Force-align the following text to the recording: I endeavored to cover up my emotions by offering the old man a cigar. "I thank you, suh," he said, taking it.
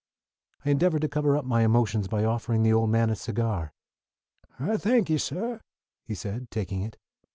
I 0.65 0.71
endeavored 0.71 1.03
to 1.03 1.07
cover 1.07 1.37
up 1.37 1.45
my 1.45 1.61
emotions 1.61 2.07
by 2.07 2.23
offering 2.25 2.63
the 2.63 2.73
old 2.73 2.89
man 2.89 3.11
a 3.11 3.15
cigar. 3.15 3.71
"I 4.59 4.77
thank 4.77 5.11
you, 5.11 5.19
suh," 5.19 5.59
he 6.03 6.15
said, 6.15 6.49
taking 6.49 6.81
it. 6.81 6.97